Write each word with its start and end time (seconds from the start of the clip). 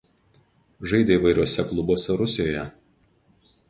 Žaidė 0.93 1.19
įvairiuose 1.19 1.69
klubuose 1.69 2.19
Rusijoje. 2.25 2.69